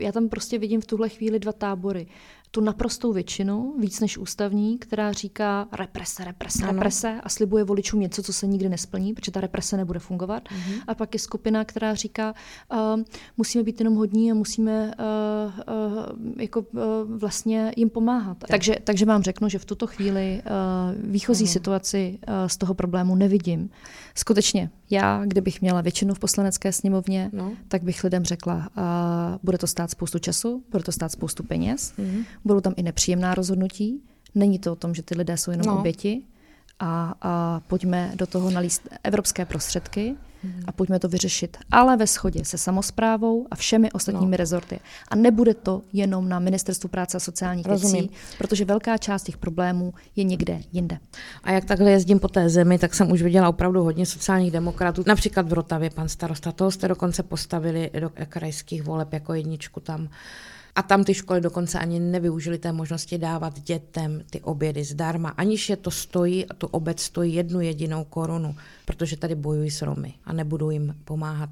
[0.00, 2.06] já tam prostě vidím v tuhle chvíli dva tábory
[2.50, 6.72] tu naprostou většinu, víc než ústavní, která říká represe, represe, ano.
[6.72, 10.42] represe a slibuje voličům něco, co se nikdy nesplní, protože ta represe nebude fungovat.
[10.48, 10.82] Uh-huh.
[10.86, 12.34] A pak je skupina, která říká,
[12.72, 13.02] uh,
[13.36, 16.80] musíme být jenom hodní a musíme uh, uh, jako uh,
[17.18, 18.38] vlastně jim pomáhat.
[18.38, 18.50] Tak.
[18.50, 21.52] Takže, takže vám řeknu, že v tuto chvíli uh, výchozí uh-huh.
[21.52, 23.70] situaci uh, z toho problému nevidím.
[24.14, 27.52] Skutečně, já, kdybych měla většinu v poslanecké sněmovně, no.
[27.68, 28.82] tak bych lidem řekla, uh,
[29.42, 33.34] bude to stát spoustu času, bude to stát spoustu peněz, uh-huh budou tam i nepříjemná
[33.34, 34.02] rozhodnutí.
[34.34, 35.78] Není to o tom, že ty lidé jsou jenom no.
[35.78, 36.22] oběti.
[36.80, 40.62] A, a pojďme do toho nalíst evropské prostředky hmm.
[40.66, 44.36] a pojďme to vyřešit, ale ve shodě se samozprávou a všemi ostatními no.
[44.36, 44.80] rezorty.
[45.08, 47.94] A nebude to jenom na Ministerstvu práce a sociálních Rozumím.
[47.94, 50.98] věcí, protože velká část těch problémů je někde jinde.
[51.44, 55.02] A jak takhle jezdím po té zemi, tak jsem už viděla opravdu hodně sociálních demokratů.
[55.06, 60.08] Například v Rotavě pan starosta, toho jste dokonce postavili do krajských voleb jako jedničku tam.
[60.78, 65.68] A tam ty školy dokonce ani nevyužily té možnosti dávat dětem ty obědy zdarma, aniž
[65.68, 70.14] je to stojí a tu obec stojí jednu jedinou korunu, protože tady bojují s Romy
[70.24, 71.50] a nebudou jim pomáhat.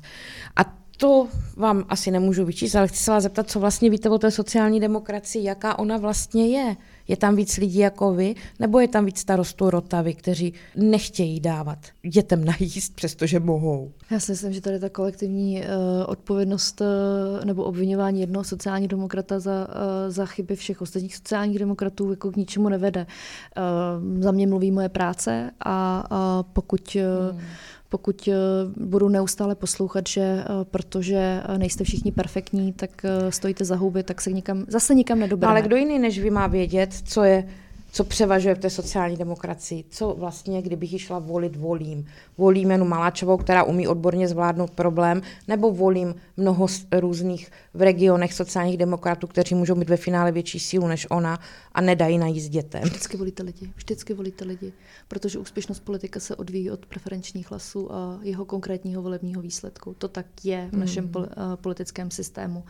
[0.56, 0.64] A
[0.96, 4.30] to vám asi nemůžu vyčíst, ale chci se vás zeptat, co vlastně víte o té
[4.30, 6.76] sociální demokracii, jaká ona vlastně je.
[7.08, 11.78] Je tam víc lidí jako vy, nebo je tam víc starostů Rotavy, kteří nechtějí dávat
[12.08, 13.92] dětem najíst, přestože mohou?
[14.10, 15.64] Já si myslím, že tady ta kolektivní uh,
[16.06, 22.10] odpovědnost uh, nebo obvinování jednoho sociálního demokrata za, uh, za chyby všech ostatních sociálních demokratů
[22.10, 23.06] jako k ničemu nevede.
[23.06, 27.46] Uh, za mě mluví moje práce a uh, pokud uh, hmm
[27.88, 28.28] pokud
[28.76, 32.90] budu neustále poslouchat, že protože nejste všichni perfektní, tak
[33.28, 35.50] stojíte za huby, tak se nikam, zase nikam nedobereme.
[35.50, 37.48] Ale kdo jiný než vy má vědět, co je
[37.96, 42.06] co převažuje v té sociální demokracii, co vlastně, kdybych ji šla volit, volím.
[42.38, 48.76] Volím Jenu Maláčovou, která umí odborně zvládnout problém, nebo volím mnoho různých v regionech sociálních
[48.76, 51.40] demokratů, kteří můžou mít ve finále větší sílu než ona
[51.72, 52.82] a nedají najíst dětem.
[52.82, 54.72] Vždycky volíte lidi, vždycky volíte lidi,
[55.08, 59.94] protože úspěšnost politika se odvíjí od preferenčních hlasů a jeho konkrétního volebního výsledku.
[59.98, 61.26] To tak je v našem hmm.
[61.54, 62.64] politickém systému.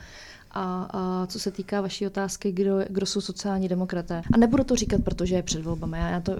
[0.56, 4.22] A, a co se týká vaší otázky, kdo, kdo jsou sociální demokraté.
[4.32, 5.98] A nebudu to říkat, protože je před volbami.
[5.98, 6.36] Já, já to,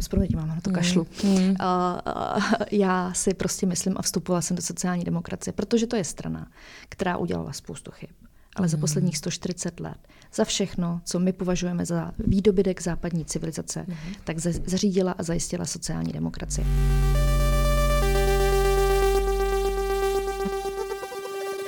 [0.00, 1.06] s proměnitím mám na to kašlu.
[1.24, 1.56] Mm.
[1.58, 2.38] A, a,
[2.70, 6.48] já si prostě myslím a vstupovala jsem do sociální demokracie, protože to je strana,
[6.88, 8.10] která udělala spoustu chyb.
[8.56, 8.70] Ale mm.
[8.70, 9.98] za posledních 140 let,
[10.34, 13.94] za všechno, co my považujeme za výdobytek západní civilizace, mm.
[14.24, 16.66] tak zařídila a zajistila sociální demokracie.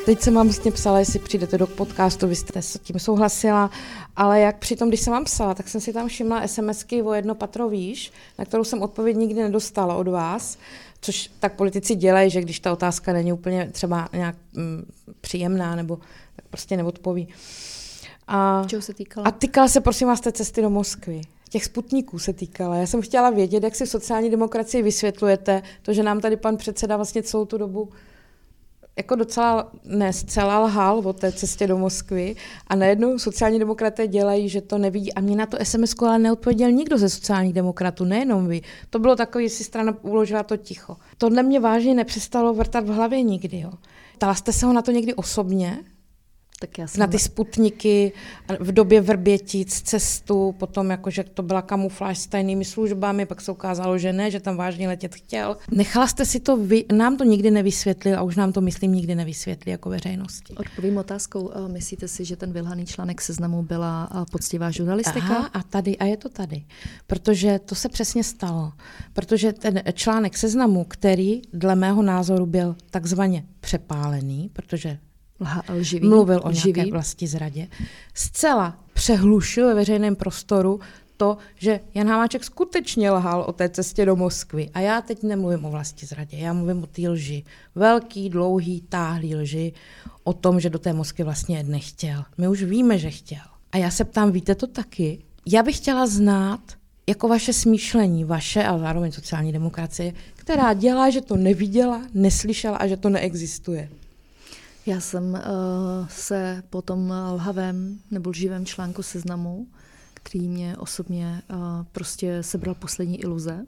[0.04, 3.70] Teď jsem vám vlastně psala, jestli přijdete do podcastu, vy jste s tím souhlasila,
[4.16, 7.34] ale jak přitom, když jsem vám psala, tak jsem si tam všimla SMSky o jedno
[7.34, 10.58] patro výš, na kterou jsem odpověď nikdy nedostala od vás,
[11.00, 14.84] což tak politici dělají, že když ta otázka není úplně třeba nějak mm,
[15.20, 15.96] příjemná, nebo
[16.36, 17.28] tak prostě neodpoví.
[18.28, 19.26] A, Čeho se týkala?
[19.26, 21.20] A týkala se, prosím vás, té cesty do Moskvy.
[21.48, 22.76] Těch sputníků se týkala.
[22.76, 26.96] Já jsem chtěla vědět, jak si sociální demokracii vysvětlujete, to, že nám tady pan předseda
[26.96, 27.88] vlastně celou tu dobu
[28.96, 34.48] jako docela, ne zcela lhal o té cestě do Moskvy a najednou sociální demokraté dělají,
[34.48, 35.14] že to nevidí.
[35.14, 38.60] A mě na to SMS ale neodpověděl nikdo ze sociálních demokratů, nejenom vy.
[38.90, 40.96] To bylo takové, jestli strana uložila to ticho.
[41.18, 43.60] Tohle mě vážně nepřestalo vrtat v hlavě nikdy.
[43.60, 43.72] Jo.
[44.14, 45.78] Ptala jste se ho na to někdy osobně?
[46.62, 47.00] Tak já jsem...
[47.00, 48.12] Na ty sputniky
[48.60, 53.98] v době Vrbětic, cestu, potom jakože to byla kamufláž s tajnými službami, pak se ukázalo,
[53.98, 55.56] že ne, že tam vážně letět chtěl.
[55.70, 59.14] Nechala jste si to, vy, nám to nikdy nevysvětlil a už nám to, myslím, nikdy
[59.14, 60.54] nevysvětlí jako veřejnosti.
[60.54, 61.50] Odpovím otázkou.
[61.68, 65.26] Myslíte si, že ten vylhaný článek seznamu byla poctivá žurnalistika?
[65.26, 66.64] Aha, a tady, a je to tady.
[67.06, 68.72] Protože to se přesně stalo.
[69.12, 74.98] Protože ten článek seznamu, který dle mého názoru byl takzvaně přepálený, protože
[75.68, 76.72] lživý, mluvil o lživý.
[76.72, 77.68] nějaké vlasti zradě,
[78.14, 80.80] zcela přehlušil ve veřejném prostoru
[81.16, 84.70] to, že Jan Hamáček skutečně lhal o té cestě do Moskvy.
[84.74, 87.44] A já teď nemluvím o vlasti zradě, já mluvím o té lži.
[87.74, 89.72] Velký, dlouhý, táhlý lži
[90.24, 92.24] o tom, že do té Moskvy vlastně nechtěl.
[92.38, 93.46] My už víme, že chtěl.
[93.72, 95.18] A já se ptám, víte to taky?
[95.46, 96.60] Já bych chtěla znát
[97.06, 102.86] jako vaše smýšlení, vaše a zároveň sociální demokracie, která dělá, že to neviděla, neslyšela a
[102.86, 103.88] že to neexistuje.
[104.86, 105.40] Já jsem uh,
[106.08, 109.66] se po tom lhavém nebo živém článku seznamu,
[110.14, 111.56] který mě osobně uh,
[111.92, 113.66] prostě sebral poslední iluze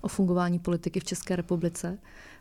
[0.00, 1.98] o fungování politiky v České republice,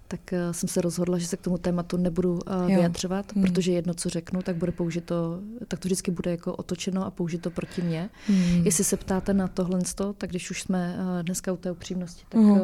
[0.07, 3.43] tak uh, jsem se rozhodla, že se k tomu tématu nebudu uh, vyjadřovat, hmm.
[3.43, 7.51] protože jedno, co řeknu, tak bude použito, tak to vždycky bude jako otočeno a použito
[7.51, 8.09] proti mně.
[8.27, 8.65] Hmm.
[8.65, 9.79] Jestli se ptáte na tohle,
[10.17, 12.51] tak když už jsme uh, dneska u té upřímnosti, tak hmm.
[12.51, 12.59] uh,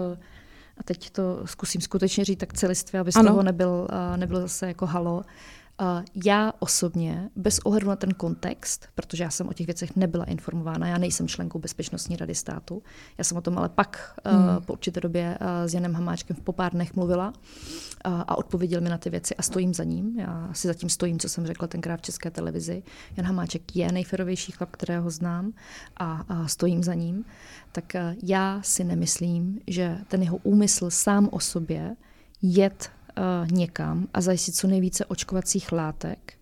[0.79, 3.29] a teď to zkusím skutečně říct tak celistvě, aby z ano.
[3.29, 5.23] toho nebyl, nebyl zase jako halo.
[6.25, 10.87] Já osobně, bez ohledu na ten kontext, protože já jsem o těch věcech nebyla informována,
[10.87, 12.83] já nejsem členkou Bezpečnostní rady státu,
[13.17, 14.43] já jsem o tom ale pak hmm.
[14.43, 17.33] uh, po určité době uh, s Janem Hamáčkem v popárnech mluvila uh,
[18.27, 20.19] a odpověděl mi na ty věci a stojím za ním.
[20.19, 22.83] Já si zatím stojím, co jsem řekla tenkrát v České televizi.
[23.17, 25.53] Jan Hamáček je nejferovější chlap, kterého znám
[25.97, 27.25] a, a stojím za ním.
[27.71, 31.95] Tak já si nemyslím, že ten jeho úmysl sám o sobě
[32.41, 32.91] jet
[33.51, 36.33] někam a zajistit co nejvíce očkovacích látek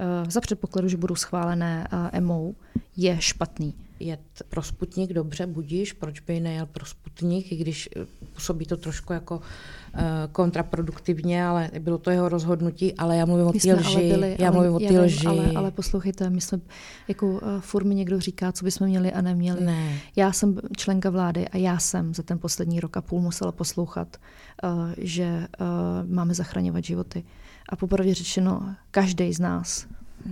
[0.00, 2.52] uh, za předpokladu, že budou schválené EMO,
[2.96, 8.06] je špatný jet pro Sputnik, dobře, budíš, proč by nejel pro Sputnik, i když eh,
[8.34, 10.00] působí to trošku jako uh,
[10.32, 14.08] kontraproduktivně, ale bylo to jeho rozhodnutí, ale já mluvím o té lži.
[14.08, 15.26] Byli, já mluvím o té lži.
[15.26, 16.60] Ale, ale poslouchejte, my jsme,
[17.08, 19.64] jako uh, furt mi někdo říká, co bychom měli a neměli.
[19.64, 19.98] Ne.
[20.16, 24.16] Já jsem členka vlády a já jsem za ten poslední rok a půl musela poslouchat,
[24.64, 27.24] uh, že uh, máme zachraňovat životy.
[27.68, 29.86] A popravdě řečeno, každý z nás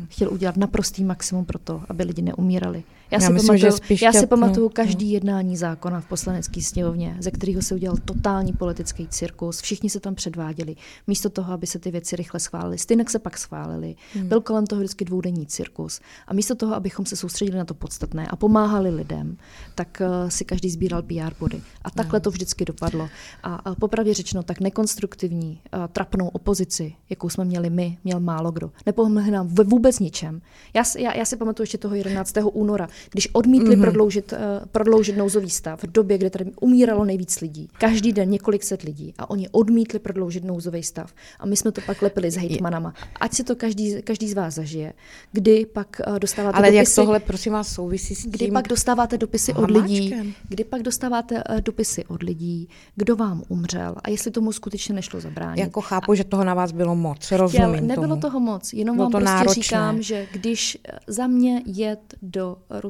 [0.08, 2.82] chtěl udělat naprostý maximum pro to, aby lidi neumírali.
[3.10, 5.12] Já, já, si, myslím, pamatuju, spíš já si pamatuju no, každý no.
[5.12, 9.60] jednání zákona v poslanecké sněmovně, ze kterého se udělal totální politický cirkus.
[9.60, 10.76] Všichni se tam předváděli.
[11.06, 12.78] Místo toho, aby se ty věci rychle schválily.
[12.78, 13.96] Stejně se pak schválili.
[14.14, 14.28] Hmm.
[14.28, 16.00] Byl kolem toho vždycky dvoudenní cirkus.
[16.26, 19.36] A místo toho, abychom se soustředili na to podstatné a pomáhali lidem,
[19.74, 21.60] tak uh, si každý sbíral PR body.
[21.82, 22.20] A takhle no.
[22.20, 23.08] to vždycky dopadlo.
[23.42, 28.50] A, a popravdě řečeno, tak nekonstruktivní, uh, trapnou opozici, jakou jsme měli my, měl málo
[28.50, 28.70] kdo.
[28.86, 30.40] Nepomohli nám vůbec ničem.
[30.74, 32.34] Já, já, já si pamatuju ještě toho 11.
[32.52, 33.80] února, když odmítli mm-hmm.
[33.80, 34.38] prodloužit, uh,
[34.72, 39.14] prodloužit nouzový stav v době, kdy tady umíralo nejvíc lidí, každý den několik set lidí,
[39.18, 41.12] a oni odmítli prodloužit nouzový stav.
[41.40, 42.94] A my jsme to pak lepili s hejtmanama.
[43.20, 44.92] Ať si to každý, každý z vás zažije.
[45.32, 48.30] Kdy pak uh, dostáváte Ale dopisy, jak tohle, prosím vás, souvisí s tím?
[48.30, 50.14] Kdy pak dostáváte dopisy od lidí,
[50.48, 55.20] kdy pak dostáváte uh, dopisy od lidí, kdo vám umřel a jestli tomu skutečně nešlo
[55.20, 55.60] zabránit.
[55.60, 58.20] Jako chápu, a, že toho na vás bylo moc, rozumím chtěl, Nebylo tomu.
[58.20, 59.62] toho moc, jenom bylo vám to prostě náročné.
[59.62, 62.87] říkám, že když za mě jet do Ruska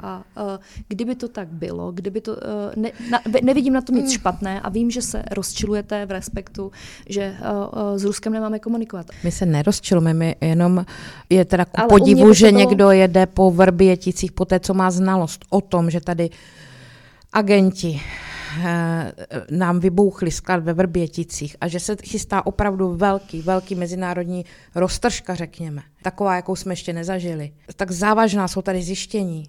[0.00, 0.42] a uh,
[0.88, 2.38] kdyby to tak bylo, kdyby to, uh,
[2.76, 4.12] ne, na, nevidím na tom nic mm.
[4.12, 6.72] špatné a vím, že se rozčilujete v respektu,
[7.08, 9.06] že uh, uh, s Ruskem nemáme komunikovat.
[9.24, 10.84] My se nerozčilujeme, my jenom
[11.30, 12.58] je teda ku podivu, že bylo...
[12.58, 16.30] někdo jede po Vrběticích po té, co má znalost o tom, že tady
[17.32, 18.00] agenti
[19.50, 24.44] nám vybouchli sklad ve Vrběticích a že se chystá opravdu velký, velký mezinárodní
[24.74, 25.82] roztržka, řekněme.
[26.02, 27.52] Taková, jakou jsme ještě nezažili.
[27.76, 29.48] Tak závažná jsou tady zjištění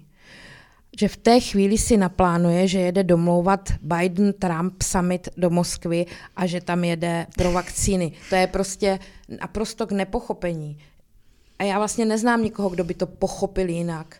[0.98, 6.60] že v té chvíli si naplánuje, že jede domlouvat Biden-Trump summit do Moskvy a že
[6.60, 8.12] tam jede pro vakcíny.
[8.28, 8.98] To je prostě
[9.40, 10.78] naprosto k nepochopení.
[11.58, 14.19] A já vlastně neznám nikoho, kdo by to pochopil jinak.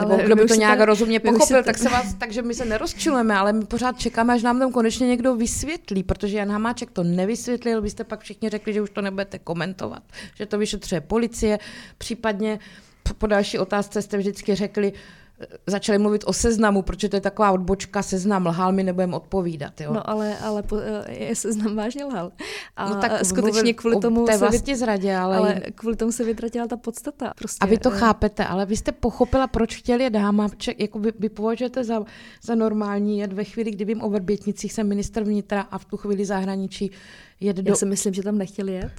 [0.00, 3.34] Nebo kdo by to nějak to, rozumně pochopil, tak se vás, takže my se nerozčilujeme,
[3.34, 7.82] ale my pořád čekáme, až nám tam konečně někdo vysvětlí, protože Jan Hamáček to nevysvětlil,
[7.82, 10.02] byste pak všichni řekli, že už to nebudete komentovat,
[10.34, 11.58] že to vyšetřuje policie,
[11.98, 12.58] případně
[13.18, 14.92] po další otázce jste vždycky řekli,
[15.66, 19.80] začali mluvit o seznamu, protože to je taková odbočka, seznam lhal, my nebudeme odpovídat.
[19.80, 19.92] Jo?
[19.92, 20.76] No ale, ale po,
[21.08, 22.32] je seznam vážně lhal.
[22.76, 25.36] A no, tak skutečně kvůli tomu té se vlastně zradě, ale...
[25.36, 27.32] ale kvůli tomu se vytratila ta podstata.
[27.38, 27.96] Prostě, a vy to uh...
[27.96, 32.04] chápete, ale vy jste pochopila, proč chtěl jet Hamáček, jako vy, vy považujete za,
[32.42, 35.96] za normální jet ve chvíli, kdy vím o Vrbětnicích, jsem minister vnitra a v tu
[35.96, 36.90] chvíli zahraničí
[37.40, 37.72] jet do...
[37.72, 38.92] Já si myslím, že tam nechtěli jet,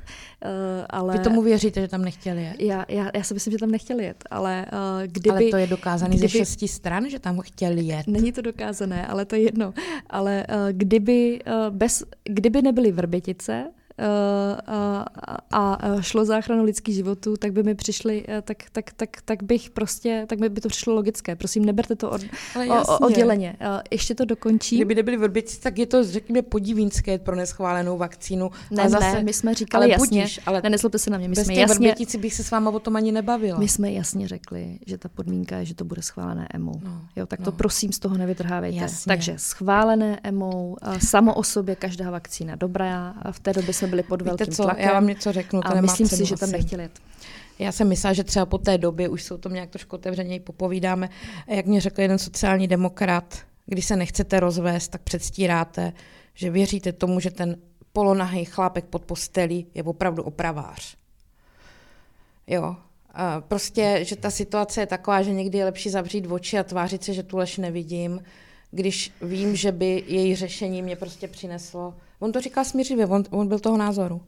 [0.45, 0.49] uh,
[0.89, 1.17] ale...
[1.17, 2.55] Vy tomu věříte, že tam nechtěli jet?
[2.59, 5.29] Já, já, já si myslím, že tam nechtěli jet, ale uh, kdyby...
[5.29, 6.27] Ale to je dokázané kdyby...
[6.27, 8.07] ze šesti stran, že tam chtěli jet.
[8.07, 9.73] Není to dokázané, ale to je jedno.
[10.09, 15.05] Ale uh, kdyby, uh, bez, kdyby nebyly Vrbětice, Eh,
[15.51, 19.69] a šlo záchranu lidských životů, tak by mi přišli, eh, tak, tak, tak, tak bych
[19.69, 21.35] prostě, tak by, by to přišlo logické.
[21.35, 22.21] Prosím, neberte to od,
[22.87, 23.55] o, odděleně.
[23.59, 24.75] Eh, ještě to dokončí.
[24.75, 28.51] Kdyby nebyli vrbici, tak je to, řekněme, podivínské pro neschválenou vakcínu.
[28.71, 31.17] Ne, a zase, ne, my jsme říkali ale jasně, budíš, ale ne, nezlobte se na
[31.17, 33.59] mě, my bez jsme jasně, bych se s váma o tom ani nebavila.
[33.59, 36.71] My jsme jasně řekli, že ta podmínka je, že to bude schválené EMO.
[36.83, 37.45] No, jo, tak no.
[37.45, 38.77] to prosím z toho nevytrhávejte.
[38.77, 39.09] Jasně.
[39.09, 44.03] Takže schválené EMO, samo o sobě každá vakcína dobrá, a v té době jsme byli
[44.03, 44.85] pod velkým co, tlakem.
[44.85, 46.99] Já vám něco řeknu, to a myslím si, že tam nechtěli jet.
[47.59, 51.09] Já jsem myslela, že třeba po té době už jsou to nějak trošku otevřeněji popovídáme.
[51.47, 55.93] Jak mě řekl jeden sociální demokrat, když se nechcete rozvést, tak předstíráte,
[56.33, 57.57] že věříte tomu, že ten
[57.93, 60.95] polonahý chlápek pod postelí je opravdu opravář.
[62.47, 62.75] Jo,
[63.13, 67.03] a prostě, že ta situace je taková, že někdy je lepší zavřít oči a tvářit
[67.03, 68.23] se, že tu lež nevidím,
[68.71, 73.47] když vím, že by její řešení mě prostě přineslo On to říká smířivě, on, on
[73.47, 74.21] byl toho názoru.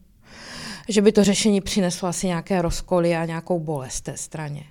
[0.89, 4.63] Že by to řešení přineslo asi nějaké rozkoly a nějakou bolest té straně.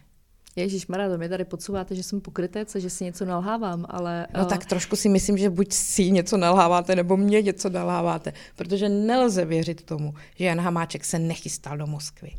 [0.56, 4.26] Ježíš Maria, to mi tady podsouváte, že jsem pokrytec a že si něco nalhávám, ale...
[4.36, 4.48] No uh...
[4.48, 9.44] tak trošku si myslím, že buď si něco nalháváte, nebo mě něco nalháváte, protože nelze
[9.44, 12.32] věřit tomu, že Jan Hamáček se nechystal do Moskvy.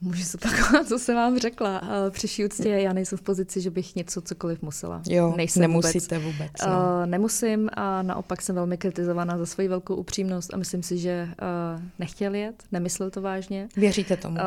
[0.00, 1.82] Můžu se opakovat, co jsem vám řekla.
[2.10, 5.02] Při vší úctě já nejsem v pozici, že bych něco cokoliv musela.
[5.08, 6.34] Jo, Nejsem nemusíte vůbec.
[6.36, 6.72] vůbec no.
[6.72, 11.28] uh, nemusím a naopak jsem velmi kritizovaná za svoji velkou upřímnost a myslím si, že
[11.76, 13.68] uh, nechtěl jet, nemyslel to vážně.
[13.76, 14.36] Věříte tomu?
[14.36, 14.42] Uh,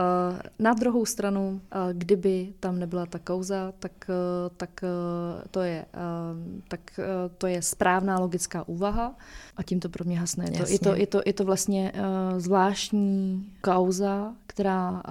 [0.60, 1.60] na druhou stranu, uh,
[1.93, 7.05] kdyby tam nebyla ta kauza, tak, uh, tak, uh, to, je, uh, tak uh,
[7.38, 9.15] to je správná logická úvaha
[9.57, 10.45] a tím to pro mě hasne.
[10.51, 15.01] Je to, je to, je to, je to vlastně uh, zvláštní kauza, která uh,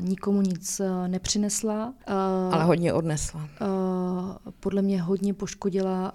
[0.00, 1.86] nikomu nic uh, nepřinesla.
[1.86, 3.40] Uh, Ale hodně odnesla.
[3.40, 3.66] Uh,
[4.60, 6.12] podle mě hodně poškodila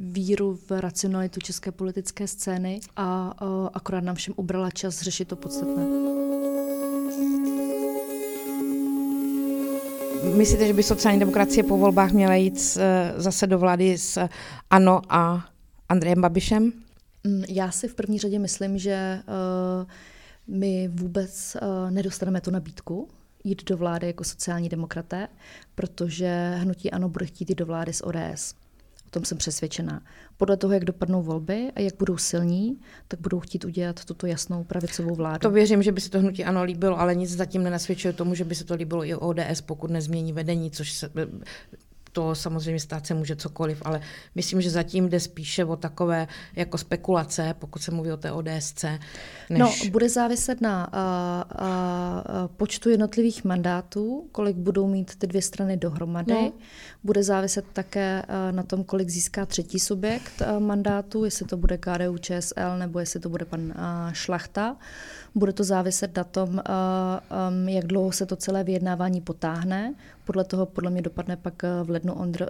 [0.00, 3.34] víru v racionalitu české politické scény a
[3.74, 5.86] akorát nám všem ubrala čas řešit to podstatné.
[10.34, 12.78] Myslíte, že by sociální demokracie po volbách měla jít
[13.16, 14.28] zase do vlády s
[14.70, 15.44] ANO a
[15.88, 16.72] Andrejem Babišem?
[17.24, 19.20] Mm, já si v první řadě myslím, že
[19.82, 19.86] uh,
[20.48, 23.08] my vůbec uh, nedostaneme tu nabídku
[23.44, 25.28] jít do vlády jako sociální demokraté,
[25.74, 28.54] protože hnutí ANO bude chtít jít do vlády s ODS.
[29.06, 30.02] O tom jsem přesvědčená.
[30.36, 34.64] Podle toho, jak dopadnou volby a jak budou silní, tak budou chtít udělat tuto jasnou
[34.64, 35.38] pravicovou vládu.
[35.38, 38.44] To věřím, že by se to hnutí ANO líbilo, ale nic zatím nenasvědčuje tomu, že
[38.44, 41.10] by se to líbilo i ODS, pokud nezmění vedení, což se,
[42.18, 44.00] to samozřejmě stát se může cokoliv, ale
[44.34, 48.84] myslím, že zatím jde spíše o takové jako spekulace, pokud se mluví o té ODSC.
[49.50, 49.58] Než...
[49.58, 55.76] No, bude záviset na uh, uh, počtu jednotlivých mandátů, kolik budou mít ty dvě strany
[55.76, 56.32] dohromady.
[56.32, 56.52] No.
[57.04, 61.78] Bude záviset také uh, na tom, kolik získá třetí subjekt uh, mandátu, jestli to bude
[61.78, 63.72] KDU ČSL nebo jestli to bude pan uh,
[64.12, 64.76] Šlachta.
[65.34, 69.94] Bude to záviset na tom, uh, um, jak dlouho se to celé vyjednávání potáhne.
[70.24, 72.48] Podle toho podle mě dopadne pak v lednu ondr,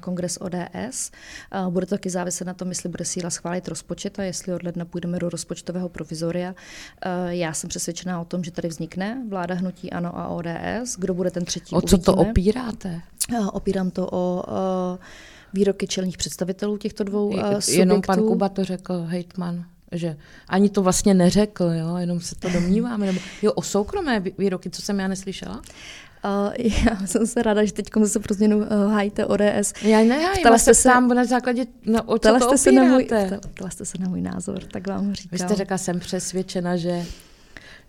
[0.00, 1.10] kongres ODS.
[1.70, 4.84] Bude to taky záviset na tom, jestli bude síla schválit rozpočet a jestli od ledna
[4.84, 6.54] půjdeme do rozpočtového provizoria.
[7.28, 10.96] Já jsem přesvědčená o tom, že tady vznikne vláda hnutí ANO a ODS.
[10.98, 11.74] Kdo bude ten třetí?
[11.74, 12.04] O co uvidíme.
[12.04, 13.00] to opíráte?
[13.52, 14.44] Opírám to o
[15.52, 17.70] výroky čelních představitelů těchto dvou subjektů.
[17.72, 20.16] Jenom pan Kuba to řekl, hejtman že
[20.48, 23.06] ani to vlastně neřekl, jo, jenom se to domníváme.
[23.06, 25.62] Nebo, jo, o soukromé výroky, co jsem já neslyšela?
[26.24, 26.52] Uh,
[26.86, 29.72] já jsem se ráda, že teď se pro změnu uh, hájíte ODS.
[29.82, 32.84] Já nehájím, ptala jste se sám na základě, no, o co to jste se na
[32.84, 33.08] můj,
[33.54, 35.28] ptala jste se na můj názor, tak vám říkám.
[35.32, 37.06] Vy jste řekla, jsem přesvědčena, že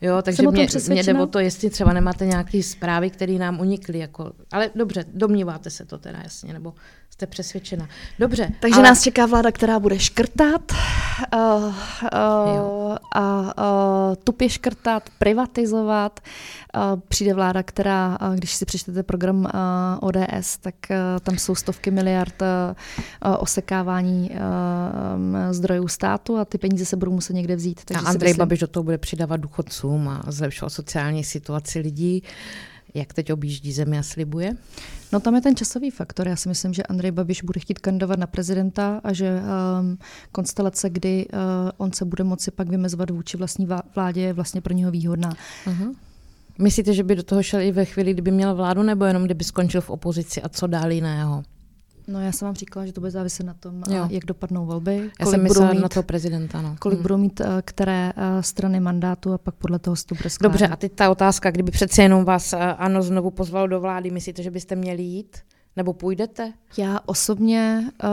[0.01, 3.99] Jo, takže mě, mě jde o to, jestli třeba nemáte nějaké zprávy, které nám unikly.
[3.99, 6.73] Jako, ale dobře, domníváte se to teda jasně, nebo
[7.19, 7.87] jste přesvědčena.
[8.19, 8.51] Dobře.
[8.59, 8.83] Takže ale...
[8.83, 10.71] nás čeká vláda, která bude škrtat
[11.33, 16.19] uh, uh, a uh, tupě škrtat, privatizovat.
[16.75, 19.49] Uh, přijde vláda, která, uh, když si přečtete program uh,
[20.01, 24.37] ODS, tak uh, tam jsou stovky miliard uh, osekávání uh,
[25.51, 27.81] zdrojů státu a ty peníze se budou muset někde vzít.
[27.85, 28.39] Takže a Andrej myslím...
[28.39, 32.23] Babiš do toho bude přidávat důchodcům a zlepšovat sociální situaci lidí.
[32.93, 34.53] Jak teď objíždí zemi a slibuje?
[35.13, 36.27] No tam je ten časový faktor.
[36.27, 39.41] Já si myslím, že Andrej Babiš bude chtít kandidovat na prezidenta a že
[39.79, 39.97] um,
[40.31, 41.39] konstelace, kdy uh,
[41.77, 45.29] on se bude moci pak vymezovat vůči vlastní vládě, je vlastně pro něho výhodná.
[45.65, 45.95] Uh-huh.
[46.59, 49.43] Myslíte, že by do toho šel i ve chvíli, kdyby měl vládu, nebo jenom kdyby
[49.43, 51.43] skončil v opozici a co dál jiného?
[52.09, 54.07] No já jsem vám říkala, že to bude záviset na tom, jo.
[54.09, 55.11] jak dopadnou volby.
[55.19, 56.61] Já jsem myslela mít, na toho prezidenta.
[56.61, 56.75] No.
[56.79, 57.01] Kolik hmm.
[57.01, 60.91] budou mít uh, které uh, strany mandátu a pak podle toho bude Dobře, a teď
[60.93, 64.75] ta otázka, kdyby přece jenom vás uh, ano znovu pozval do vlády, myslíte, že byste
[64.75, 65.37] měli jít?
[65.75, 66.53] Nebo půjdete?
[66.77, 68.09] Já osobně uh,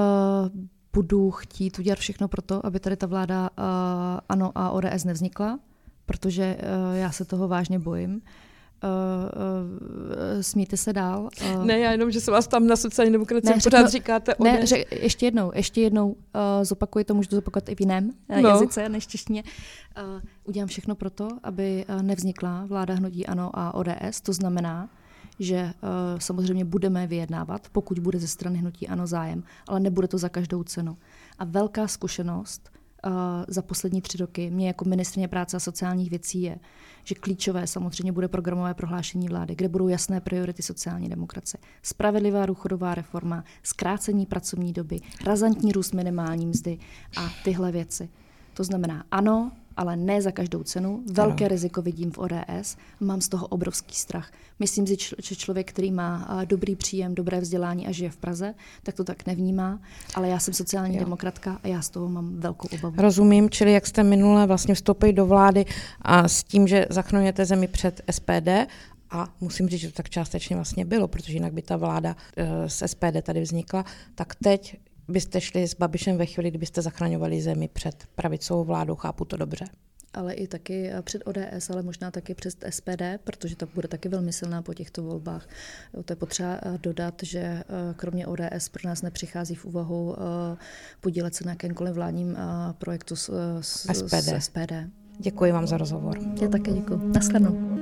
[0.93, 3.65] budu chtít udělat všechno pro to, aby tady ta vláda uh,
[4.29, 5.59] ANO a ODS nevznikla,
[6.07, 8.23] protože uh, já se toho vážně bojím.
[8.83, 8.91] Uh,
[10.37, 11.29] uh, smíte se dál.
[11.55, 14.35] Uh, ne, já jenom, že se vás tam na sociální demokracii ne, pořád řeknu, říkáte
[14.39, 16.15] Ne, řek, ještě jednou, ještě jednou uh,
[16.63, 18.49] zopakuji to, můžu to zopakovat i v jiném uh, no.
[18.49, 19.43] jazyce než češtině.
[19.43, 24.21] Uh, udělám všechno pro to, aby uh, nevznikla vláda hnutí ANO a ODS.
[24.23, 24.89] To znamená,
[25.39, 30.19] že uh, samozřejmě budeme vyjednávat, pokud bude ze strany hnutí ANO zájem, ale nebude to
[30.19, 30.97] za každou cenu.
[31.39, 32.71] A velká zkušenost
[33.07, 33.13] uh,
[33.49, 36.59] za poslední tři roky mě jako ministrině práce a sociálních věcí je,
[37.05, 41.61] že klíčové samozřejmě bude programové prohlášení vlády, kde budou jasné priority sociální demokracie.
[41.83, 46.79] Spravedlivá důchodová reforma, zkrácení pracovní doby, razantní růst minimální mzdy
[47.17, 48.09] a tyhle věci.
[48.55, 51.03] To znamená ano, ale ne za každou cenu.
[51.13, 51.49] Velké ano.
[51.49, 54.33] riziko vidím v ODS, mám z toho obrovský strach.
[54.59, 58.95] Myslím si, že člověk, který má dobrý příjem, dobré vzdělání a žije v Praze, tak
[58.95, 59.81] to tak nevnímá,
[60.15, 61.01] ale já jsem sociální jo.
[61.01, 62.95] demokratka a já z toho mám velkou obavu.
[62.99, 65.65] Rozumím, čili jak jste minule vlastně vstoupili do vlády
[66.03, 68.49] a s tím, že zachránujete zemi před SPD
[69.11, 72.69] a musím říct, že to tak částečně vlastně bylo, protože jinak by ta vláda e,
[72.69, 74.77] z SPD tady vznikla, tak teď
[75.09, 79.65] byste šli s Babišem ve chvíli, kdybyste zachraňovali zemi před pravicovou vládou, chápu to dobře.
[80.15, 84.09] Ale i taky eh, před ODS, ale možná taky přes SPD, protože to bude taky
[84.09, 85.49] velmi silná po těchto volbách.
[86.05, 87.65] To je potřeba eh, dodat, že eh,
[87.97, 90.17] kromě ODS pro nás nepřichází v úvahu
[91.01, 92.37] podílet se na jakémkoliv vládním
[92.79, 93.31] projektu s,
[93.61, 94.15] s, SPD.
[94.15, 94.73] s SPD.
[95.19, 96.19] Děkuji vám za rozhovor.
[96.43, 97.13] Já také děkuji.
[97.15, 97.77] Naschledanou.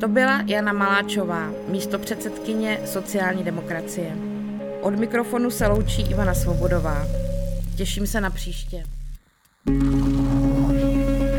[0.00, 4.39] To byla Jana Maláčová, místo předsedkyně sociální demokracie.
[4.80, 7.06] Od mikrofonu se loučí Ivana Svobodová.
[7.76, 8.84] Těším se na příště.
[9.66, 11.29] thank you